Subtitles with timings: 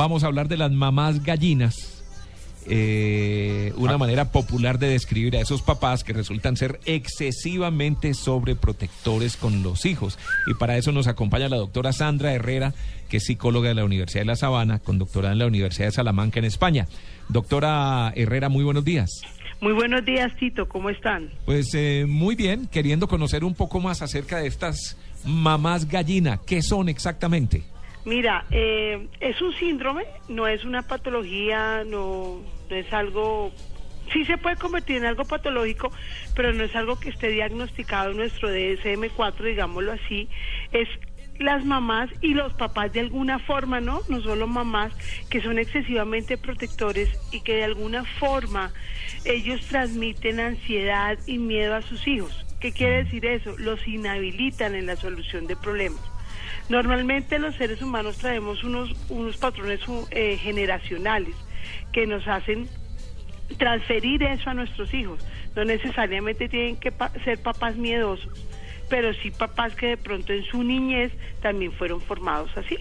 [0.00, 2.02] vamos a hablar de las mamás gallinas.
[2.66, 9.62] Eh, una manera popular de describir a esos papás que resultan ser excesivamente sobreprotectores con
[9.62, 10.18] los hijos.
[10.46, 12.72] Y para eso nos acompaña la doctora Sandra Herrera,
[13.10, 15.92] que es psicóloga de la Universidad de La Sabana, con doctorado en la Universidad de
[15.92, 16.86] Salamanca en España.
[17.28, 19.10] Doctora Herrera, muy buenos días.
[19.60, 21.28] Muy buenos días, Tito, ¿cómo están?
[21.44, 24.96] Pues eh, muy bien, queriendo conocer un poco más acerca de estas
[25.26, 27.64] mamás gallina, ¿qué son exactamente?
[28.04, 33.52] Mira, eh, es un síndrome, no es una patología, no, no es algo...
[34.12, 35.92] Sí se puede convertir en algo patológico,
[36.34, 40.28] pero no es algo que esté diagnosticado en nuestro DSM-4, digámoslo así.
[40.72, 40.88] Es
[41.38, 44.00] las mamás y los papás de alguna forma, ¿no?
[44.08, 44.92] No solo mamás,
[45.30, 48.72] que son excesivamente protectores y que de alguna forma
[49.24, 52.46] ellos transmiten ansiedad y miedo a sus hijos.
[52.60, 53.56] ¿Qué quiere decir eso?
[53.58, 56.00] Los inhabilitan en la solución de problemas.
[56.70, 59.80] Normalmente los seres humanos traemos unos, unos patrones
[60.12, 61.34] eh, generacionales
[61.92, 62.68] que nos hacen
[63.58, 65.20] transferir eso a nuestros hijos.
[65.56, 66.92] No necesariamente tienen que
[67.24, 68.32] ser papás miedosos,
[68.88, 71.10] pero sí papás que de pronto en su niñez
[71.42, 72.76] también fueron formados así.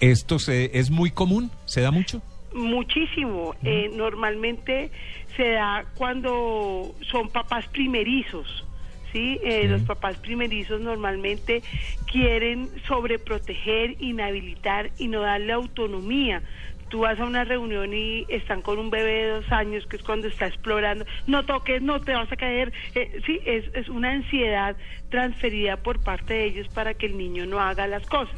[0.00, 1.50] ¿Esto se, es muy común?
[1.64, 2.20] ¿Se da mucho?
[2.52, 3.54] Muchísimo.
[3.64, 4.90] Eh, normalmente
[5.34, 8.66] se da cuando son papás primerizos
[9.12, 9.38] ¿sí?
[9.42, 11.62] Eh, los papás primerizos normalmente
[12.10, 16.42] quieren sobreproteger, inhabilitar y no darle autonomía.
[16.88, 20.02] Tú vas a una reunión y están con un bebé de dos años, que es
[20.02, 22.70] cuando está explorando, no toques, no te vas a caer.
[22.94, 24.76] Eh, sí, es, es una ansiedad
[25.08, 28.36] transferida por parte de ellos para que el niño no haga las cosas.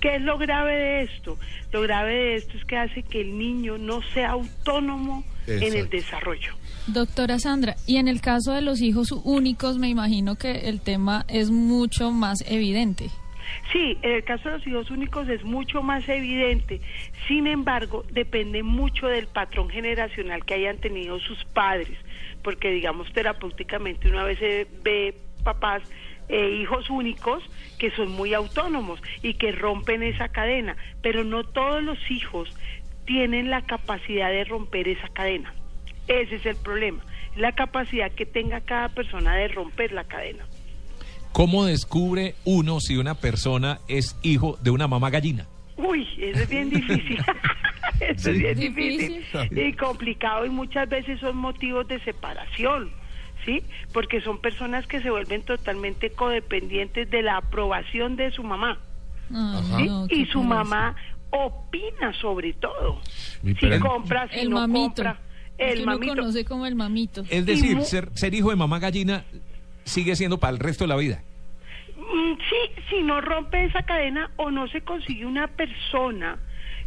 [0.00, 1.38] ¿Qué es lo grave de esto?
[1.72, 5.88] Lo grave de esto es que hace que el niño no sea autónomo en el
[5.88, 6.54] desarrollo.
[6.88, 11.26] Doctora Sandra, y en el caso de los hijos únicos, me imagino que el tema
[11.28, 13.10] es mucho más evidente.
[13.72, 16.80] Sí, en el caso de los hijos únicos es mucho más evidente.
[17.26, 21.98] Sin embargo, depende mucho del patrón generacional que hayan tenido sus padres,
[22.42, 25.14] porque digamos terapéuticamente una vez se ve
[25.44, 25.82] papás
[26.30, 27.42] eh, hijos únicos
[27.78, 32.48] que son muy autónomos y que rompen esa cadena, pero no todos los hijos
[33.04, 35.52] tienen la capacidad de romper esa cadena.
[36.08, 37.04] Ese es el problema,
[37.36, 40.44] la capacidad que tenga cada persona de romper la cadena.
[41.32, 45.46] ¿Cómo descubre uno si una persona es hijo de una mamá gallina?
[45.76, 47.22] Uy, eso es bien difícil.
[48.00, 52.90] eso es bien difícil y complicado y muchas veces son motivos de separación.
[53.44, 53.62] ¿Sí?
[53.92, 58.78] Porque son personas que se vuelven totalmente codependientes de la aprobación de su mamá.
[60.10, 60.96] y su mamá
[61.30, 63.00] opina sobre todo.
[63.42, 65.18] si compra, si no compra
[65.58, 66.14] el mamito.
[66.14, 67.24] conoce como el mamito.
[67.28, 69.24] Es decir, ser, ser hijo de mamá gallina
[69.84, 71.22] sigue siendo para el resto de la vida.
[71.96, 76.38] Mm, sí, si no rompe esa cadena o no se consigue una persona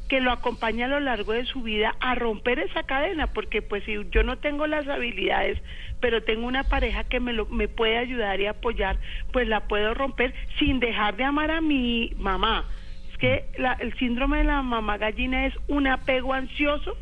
[0.07, 3.83] que lo acompañe a lo largo de su vida a romper esa cadena, porque pues
[3.85, 5.57] si yo no tengo las habilidades,
[6.01, 8.97] pero tengo una pareja que me, lo, me puede ayudar y apoyar,
[9.31, 12.65] pues la puedo romper sin dejar de amar a mi mamá.
[13.09, 16.97] Es que la, el síndrome de la mamá gallina es un apego ansioso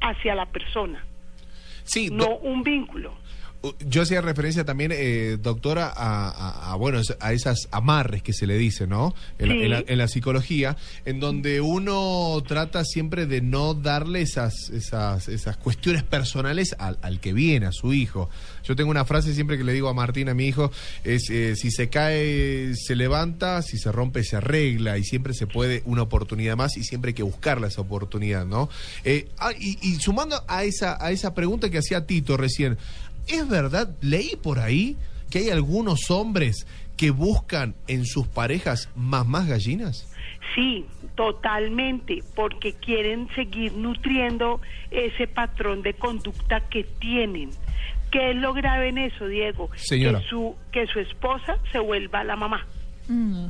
[0.00, 1.04] hacia la persona.
[1.88, 3.14] Sí, no un vínculo.
[3.80, 8.86] Yo hacía referencia también, eh, doctora, a, bueno, a esas amarres que se le dice,
[8.86, 9.16] ¿no?
[9.38, 16.04] En, la, psicología, en donde uno trata siempre de no darle esas, esas, esas cuestiones
[16.04, 18.30] personales al, que viene, a su hijo.
[18.62, 20.70] Yo tengo una frase siempre que le digo a Martín, a mi hijo,
[21.02, 25.48] es eh, si se cae, se levanta, si se rompe, se arregla, y siempre se
[25.48, 28.68] puede una oportunidad más y siempre hay que buscarla esa oportunidad, ¿no?
[29.04, 32.78] Eh, ah, y, y sumando a esa, a esa pregunta que hacía Tito recién,
[33.28, 33.94] ¿Es verdad?
[34.00, 34.96] Leí por ahí
[35.30, 36.66] que hay algunos hombres
[36.96, 40.08] que buscan en sus parejas más más gallinas.
[40.54, 47.50] Sí, totalmente, porque quieren seguir nutriendo ese patrón de conducta que tienen.
[48.10, 49.68] ¿Qué es lo grave en eso, Diego?
[49.76, 50.20] Señora.
[50.20, 52.66] Que su, que su esposa se vuelva la mamá.
[53.08, 53.46] Mm.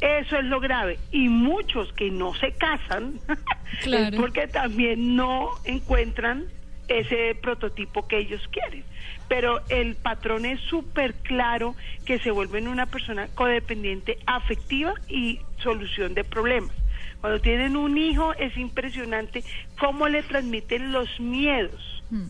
[0.00, 0.98] Eso es lo grave.
[1.12, 3.20] Y muchos que no se casan,
[3.84, 6.46] es porque también no encuentran
[6.90, 8.84] ese prototipo que ellos quieren.
[9.28, 16.14] Pero el patrón es súper claro que se vuelven una persona codependiente afectiva y solución
[16.14, 16.74] de problemas.
[17.20, 19.44] Cuando tienen un hijo es impresionante
[19.78, 22.02] cómo le transmiten los miedos.
[22.10, 22.26] Hmm.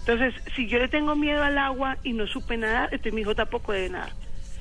[0.00, 3.34] Entonces, si yo le tengo miedo al agua y no supe nada, entonces mi hijo
[3.34, 4.12] tampoco debe nadar.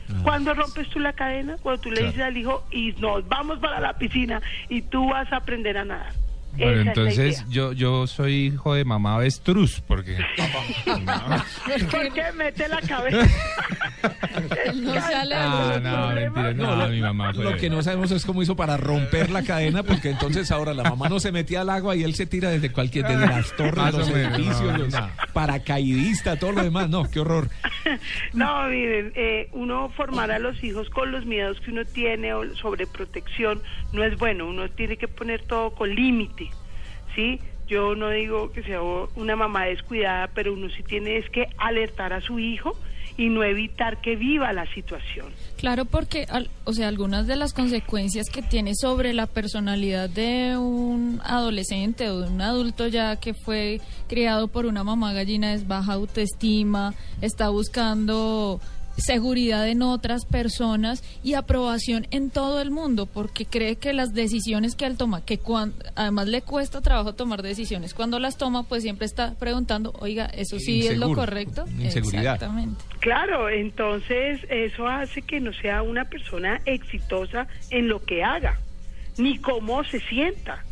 [0.10, 0.20] Ah.
[0.24, 1.58] ¿Cuándo rompes tú la cadena?
[1.62, 5.32] Cuando tú le dices al hijo y nos vamos para la piscina y tú vas
[5.34, 6.14] a aprender a nadar.
[6.56, 10.18] Bueno, entonces yo yo soy hijo de mamá avestruz, porque...
[11.92, 13.28] ¿Por qué mete la cabeza?
[14.76, 18.26] no sale Ah, no, mentira, no, lo, mi mamá fue- lo que no sabemos es
[18.26, 21.70] cómo hizo para romper la cadena, porque entonces ahora la mamá no se metía al
[21.70, 25.10] agua y él se tira desde cualquier, desde las torres, los edificios, no, los no.
[25.34, 26.90] paracaidistas, todo lo demás.
[26.90, 27.50] No, qué horror.
[28.34, 32.56] No, miren, eh, uno formar a los hijos con los miedos que uno tiene o
[32.56, 33.62] sobre protección
[33.94, 34.48] no es bueno.
[34.48, 36.47] Uno tiene que poner todo con límite,
[37.18, 37.42] ¿sí?
[37.68, 42.14] Yo no digo que sea una mamá descuidada, pero uno sí tiene es que alertar
[42.14, 42.78] a su hijo
[43.18, 45.26] y no evitar que viva la situación.
[45.58, 46.28] Claro, porque,
[46.66, 52.22] o sea, algunas de las consecuencias que tiene sobre la personalidad de un adolescente o
[52.22, 57.50] de un adulto ya que fue criado por una mamá gallina es baja autoestima, está
[57.50, 58.62] buscando
[58.98, 64.76] seguridad en otras personas y aprobación en todo el mundo porque cree que las decisiones
[64.76, 68.84] que él toma, que cuan- además le cuesta trabajo tomar decisiones, cuando las toma pues
[68.84, 71.66] siempre está preguntando, oiga, ¿eso sí es lo correcto?
[71.80, 72.36] inseguridad.
[72.36, 72.84] Exactamente.
[73.00, 78.60] Claro, entonces eso hace que no sea una persona exitosa en lo que haga,
[79.18, 80.64] ni cómo se sienta,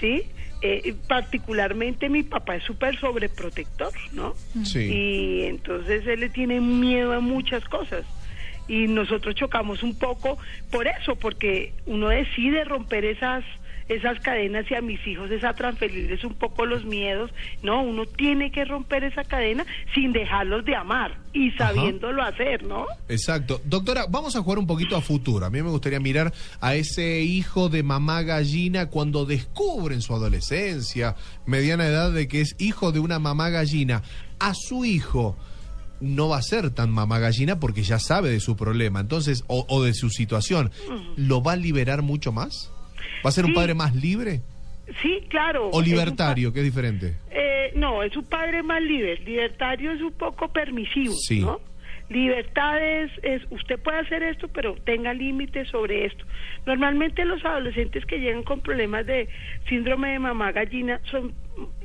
[0.00, 0.22] ¿sí?
[0.68, 4.34] Eh, particularmente mi papá es súper sobreprotector, ¿no?
[4.64, 4.80] Sí.
[4.80, 8.04] Y entonces él le tiene miedo a muchas cosas.
[8.68, 10.38] Y nosotros chocamos un poco
[10.70, 13.44] por eso, porque uno decide romper esas
[13.88, 17.30] esas cadenas y a mis hijos es a transferirles un poco los miedos.
[17.62, 19.64] No, uno tiene que romper esa cadena
[19.94, 21.68] sin dejarlos de amar y Ajá.
[21.68, 22.86] sabiéndolo hacer, ¿no?
[23.08, 23.60] Exacto.
[23.64, 25.46] Doctora, vamos a jugar un poquito a futuro.
[25.46, 30.14] A mí me gustaría mirar a ese hijo de mamá gallina cuando descubre en su
[30.14, 31.14] adolescencia,
[31.44, 34.02] mediana edad, de que es hijo de una mamá gallina.
[34.38, 35.36] A su hijo
[36.00, 39.64] no va a ser tan mamá gallina porque ya sabe de su problema, entonces, o,
[39.68, 40.70] o de su situación.
[41.16, 42.72] ¿Lo va a liberar mucho más?
[43.24, 44.42] ¿Va a ser un padre más libre?
[45.02, 45.68] Sí, claro.
[45.70, 47.16] ¿O es libertario, que es diferente?
[47.30, 49.16] Eh, no, es un padre más libre.
[49.24, 51.40] Libertario es un poco permisivo, Sí.
[51.40, 51.60] ¿no?
[52.08, 53.10] Libertad es,
[53.50, 56.24] usted puede hacer esto, pero tenga límites sobre esto.
[56.64, 59.28] Normalmente los adolescentes que llegan con problemas de
[59.68, 61.34] síndrome de mamá gallina son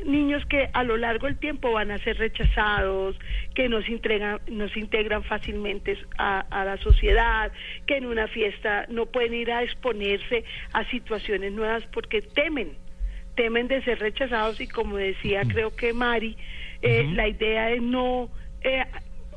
[0.06, 3.18] niños que a lo largo del tiempo van a ser rechazados,
[3.56, 7.52] que no se, entregan, no se integran fácilmente a, a la sociedad,
[7.88, 12.78] que en una fiesta no pueden ir a exponerse a situaciones nuevas porque temen
[13.36, 16.36] temen de ser rechazados y como decía creo que Mari,
[16.82, 18.30] eh, la idea es no
[18.62, 18.84] eh,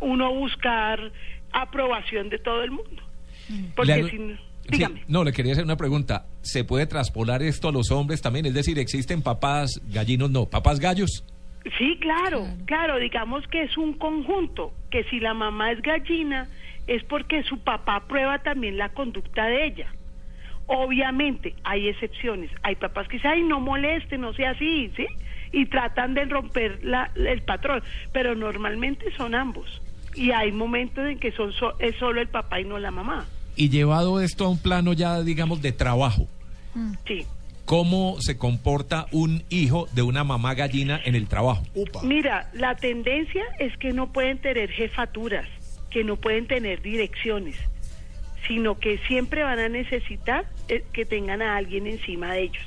[0.04, 1.10] uno buscar
[1.52, 3.02] aprobación de todo el mundo.
[3.76, 4.36] Porque si no-
[4.72, 6.24] Sí, no, le quería hacer una pregunta.
[6.40, 8.46] ¿Se puede traspolar esto a los hombres también?
[8.46, 10.30] Es decir, ¿existen papás gallinos?
[10.30, 11.22] No, papás gallos.
[11.78, 16.48] Sí, claro, claro, digamos que es un conjunto, que si la mamá es gallina
[16.86, 19.86] es porque su papá prueba también la conducta de ella.
[20.66, 25.06] Obviamente hay excepciones, hay papás que dicen, ay, no moleste, no sea así, ¿sí?
[25.52, 29.82] Y tratan de romper la, el patrón, pero normalmente son ambos.
[30.14, 33.26] Y hay momentos en que son so- es solo el papá y no la mamá.
[33.56, 36.26] Y llevado esto a un plano ya, digamos, de trabajo,
[37.06, 37.24] Sí.
[37.64, 41.62] ¿cómo se comporta un hijo de una mamá gallina en el trabajo?
[41.74, 42.02] Upa.
[42.02, 45.46] Mira, la tendencia es que no pueden tener jefaturas,
[45.90, 47.56] que no pueden tener direcciones,
[48.48, 52.64] sino que siempre van a necesitar eh, que tengan a alguien encima de ellos.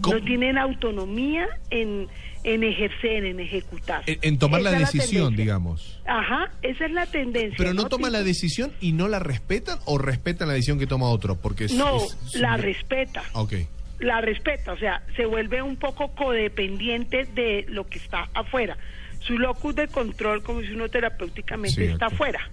[0.00, 0.16] ¿Cómo?
[0.18, 2.08] No tienen autonomía en,
[2.44, 4.02] en ejercer, en ejecutar.
[4.06, 6.00] En, en tomar la Esa decisión, digamos.
[6.06, 7.54] Ajá, esa es la tendencia.
[7.58, 11.08] Pero no toman la decisión y no la respetan o respetan la decisión que toma
[11.08, 13.22] otro, porque es, No, es- es- la respeta.
[13.34, 13.54] Ok.
[14.00, 18.78] la respeta, o sea, se vuelve un poco codependiente de lo que está afuera.
[19.20, 22.12] Su locus de control, como si uno terapéuticamente Sí, está ok.
[22.14, 22.50] afuera,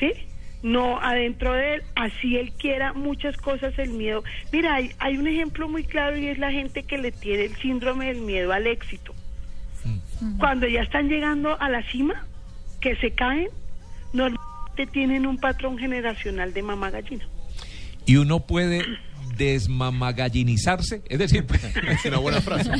[0.00, 0.12] ¿sí?
[0.62, 4.24] No adentro de él, así él quiera muchas cosas, el miedo.
[4.50, 7.56] Mira, hay, hay un ejemplo muy claro y es la gente que le tiene el
[7.56, 9.14] síndrome del miedo al éxito.
[10.38, 12.26] Cuando ya están llegando a la cima,
[12.80, 13.48] que se caen,
[14.12, 17.26] normalmente tienen un patrón generacional de mamá gallina.
[18.06, 18.84] Y uno puede
[19.36, 21.44] desmamagallinizarse, es decir,
[21.88, 22.70] Es una buena frase.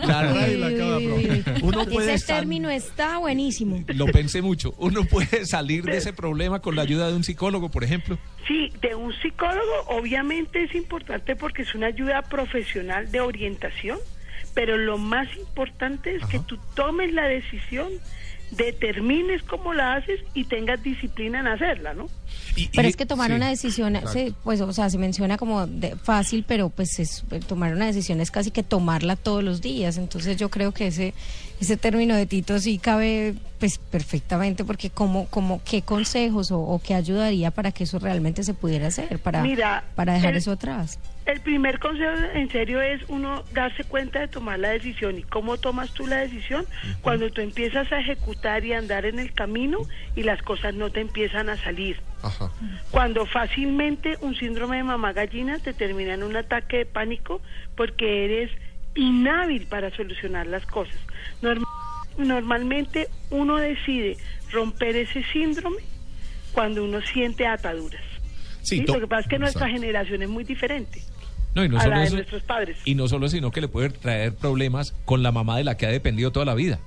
[0.00, 1.44] claro, Uy, uy, uy, uy.
[1.62, 3.84] uno puede Ese término está buenísimo.
[3.88, 7.70] lo pensé mucho, uno puede salir de ese problema con la ayuda de un psicólogo,
[7.70, 8.18] por ejemplo.
[8.48, 13.98] Sí, de un psicólogo obviamente es importante porque es una ayuda profesional de orientación,
[14.54, 17.88] pero lo más importante es que tú tomes la decisión,
[18.50, 22.08] determines cómo la haces y tengas disciplina en hacerla, ¿no?
[22.54, 25.38] Y- Pero y- es que tomar sí, una decisión, se, pues, o sea, se menciona
[25.38, 29.62] como de- fácil, pero pues es, tomar una decisión es casi que tomarla todos los
[29.62, 29.96] días.
[29.96, 31.14] Entonces yo creo que ese
[31.60, 36.80] ese término de Tito sí cabe pues perfectamente porque como como qué consejos o, o
[36.82, 40.50] qué ayudaría para que eso realmente se pudiera hacer para Mira, para dejar el- eso
[40.52, 40.98] atrás.
[41.26, 45.18] El primer consejo en serio es uno darse cuenta de tomar la decisión.
[45.18, 46.66] ¿Y cómo tomas tú la decisión?
[47.00, 49.78] Cuando tú empiezas a ejecutar y andar en el camino
[50.16, 52.00] y las cosas no te empiezan a salir.
[52.90, 57.40] Cuando fácilmente un síndrome de mamá gallina te termina en un ataque de pánico
[57.76, 58.50] porque eres
[58.94, 60.98] inhábil para solucionar las cosas.
[62.18, 64.16] normalmente uno decide
[64.50, 65.82] romper ese síndrome
[66.52, 68.02] cuando uno siente ataduras.
[68.62, 71.02] Sí, Lo que pasa es que nuestra generación es muy diferente.
[71.54, 72.78] No, y no solo eso, nuestros padres.
[72.84, 75.86] Y no solo, sino que le puede traer problemas con la mamá de la que
[75.86, 76.78] ha dependido toda la vida.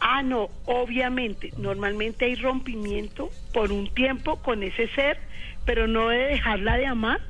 [0.00, 1.52] Ah, no, obviamente.
[1.58, 5.18] Normalmente hay rompimiento por un tiempo con ese ser,
[5.64, 7.20] pero no de dejarla de amar,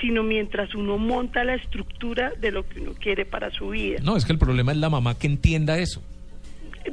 [0.00, 3.98] sino mientras uno monta la estructura de lo que uno quiere para su vida.
[4.02, 6.02] No, es que el problema es la mamá que entienda eso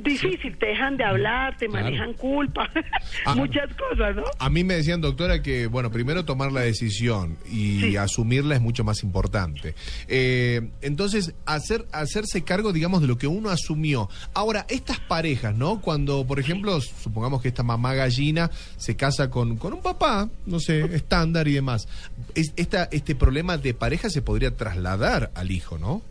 [0.04, 2.70] difícil, te dejan de hablar, te manejan culpa,
[3.26, 3.36] ah.
[3.36, 4.24] muchas cosas, ¿no?
[4.40, 8.84] A mí me decían, doctora, que, bueno, primero tomar la decisión y asumirla es mucho
[8.84, 9.76] más importante.
[10.08, 14.10] Eh, entonces, hacer, hacerse cargo, digamos, de lo que uno asumió.
[14.34, 15.82] Ahora, estas parejas, ¿no?
[15.82, 20.60] Cuando, por ejemplo, supongamos que esta mamá gallina se casa con, con un papá, no
[20.60, 21.88] sé, estándar y demás,
[22.36, 26.02] es, esta, este problema de pareja se podría trasladar al hijo, ¿no?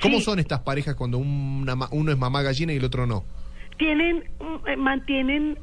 [0.00, 3.24] ¿Cómo son estas parejas cuando uno es mamá gallina y el otro no?
[3.78, 4.24] Tienen,
[4.66, 5.58] eh, mantienen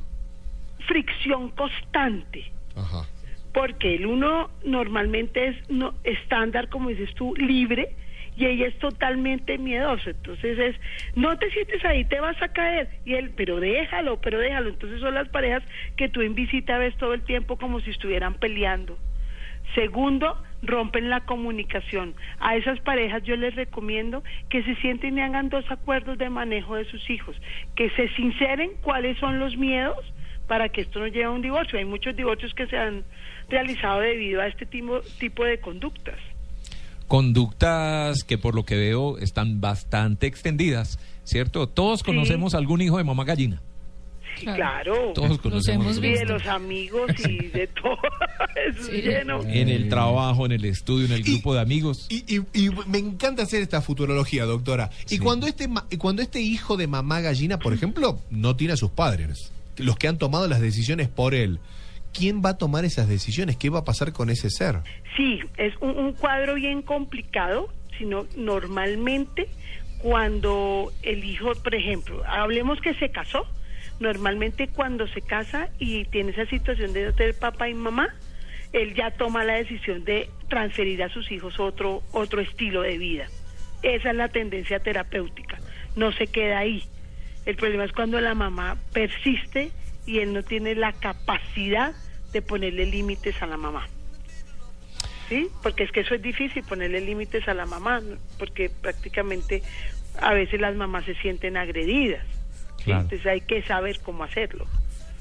[0.88, 2.52] fricción constante.
[2.76, 3.06] Ajá.
[3.54, 7.96] Porque el uno normalmente es no, estándar, como dices tú, libre,
[8.36, 10.12] y ella es totalmente miedosa.
[10.12, 10.76] Entonces es,
[11.16, 12.90] no te sientes ahí, te vas a caer.
[13.06, 14.70] Y él, pero déjalo, pero déjalo.
[14.70, 15.64] Entonces son las parejas
[15.98, 18.98] que tú en visita ves todo el tiempo como si estuvieran peleando.
[19.76, 22.16] Segundo, rompen la comunicación.
[22.40, 26.76] A esas parejas yo les recomiendo que se sienten y hagan dos acuerdos de manejo
[26.76, 27.36] de sus hijos,
[27.76, 29.98] que se sinceren cuáles son los miedos
[30.48, 31.80] para que esto no lleve a un divorcio.
[31.80, 33.04] Hay muchos divorcios que se han
[33.50, 36.18] realizado debido a este tipo, tipo de conductas.
[37.08, 41.68] Conductas que por lo que veo están bastante extendidas, ¿cierto?
[41.68, 43.62] Todos conocemos algún hijo de mamá gallina.
[44.44, 45.14] Claro.
[45.14, 45.98] Todos conocemos.
[45.98, 47.98] Y de los amigos y de todo.
[48.92, 49.42] lleno.
[49.44, 52.08] En el trabajo, en el estudio, en el grupo de amigos.
[52.10, 52.40] Y,
[52.88, 54.90] me encanta hacer esta futurología, doctora.
[55.10, 55.68] Y cuando este,
[55.98, 60.08] cuando este hijo de mamá gallina, por ejemplo, no tiene a sus padres, los que
[60.08, 61.60] han tomado las decisiones por él.
[62.12, 63.56] ¿Quién va a tomar esas decisiones?
[63.56, 64.80] ¿Qué va a pasar con ese ser?
[65.16, 67.70] Sí, es un, un cuadro bien complicado,
[68.00, 69.48] sino normalmente
[70.00, 73.46] cuando el hijo, por ejemplo, hablemos que se casó,
[74.00, 78.14] normalmente cuando se casa y tiene esa situación de no tener papá y mamá,
[78.72, 83.28] él ya toma la decisión de transferir a sus hijos otro, otro estilo de vida.
[83.82, 85.60] Esa es la tendencia terapéutica,
[85.96, 86.84] no se queda ahí.
[87.46, 89.72] El problema es cuando la mamá persiste
[90.06, 91.94] y él no tiene la capacidad
[92.32, 93.88] de ponerle límites a la mamá.
[95.30, 95.48] ¿Sí?
[95.62, 98.02] Porque es que eso es difícil, ponerle límites a la mamá,
[98.38, 99.62] porque prácticamente
[100.20, 102.26] a veces las mamás se sienten agredidas.
[102.86, 104.66] Entonces hay que saber cómo hacerlo.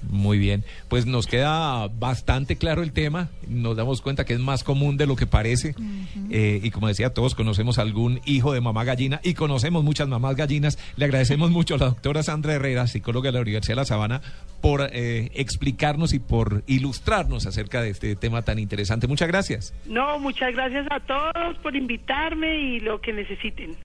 [0.03, 4.63] Muy bien, pues nos queda bastante claro el tema, nos damos cuenta que es más
[4.63, 5.75] común de lo que parece
[6.31, 10.37] eh, y como decía, todos conocemos algún hijo de mamá gallina y conocemos muchas mamás
[10.37, 10.79] gallinas.
[10.97, 14.21] Le agradecemos mucho a la doctora Sandra Herrera, psicóloga de la Universidad de La Sabana,
[14.61, 19.09] por eh, explicarnos y por ilustrarnos acerca de este tema tan interesante.
[19.09, 19.75] Muchas gracias.
[19.87, 23.77] No, muchas gracias a todos por invitarme y lo que necesiten.